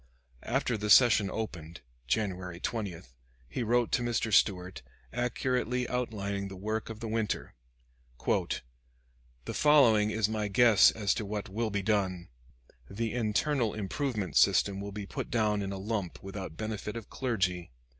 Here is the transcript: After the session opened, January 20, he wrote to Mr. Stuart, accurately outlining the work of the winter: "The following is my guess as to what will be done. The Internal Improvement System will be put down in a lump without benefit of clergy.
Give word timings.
After 0.47 0.77
the 0.79 0.89
session 0.89 1.29
opened, 1.29 1.81
January 2.07 2.59
20, 2.59 3.03
he 3.47 3.61
wrote 3.61 3.91
to 3.91 4.01
Mr. 4.01 4.33
Stuart, 4.33 4.81
accurately 5.13 5.87
outlining 5.87 6.47
the 6.47 6.55
work 6.55 6.89
of 6.89 7.01
the 7.01 7.07
winter: 7.07 7.53
"The 8.25 9.53
following 9.53 10.09
is 10.09 10.27
my 10.27 10.47
guess 10.47 10.89
as 10.89 11.13
to 11.13 11.23
what 11.23 11.49
will 11.49 11.69
be 11.69 11.83
done. 11.83 12.29
The 12.89 13.13
Internal 13.13 13.75
Improvement 13.75 14.35
System 14.37 14.81
will 14.81 14.91
be 14.91 15.05
put 15.05 15.29
down 15.29 15.61
in 15.61 15.71
a 15.71 15.77
lump 15.77 16.23
without 16.23 16.57
benefit 16.57 16.97
of 16.97 17.11
clergy. 17.11 17.69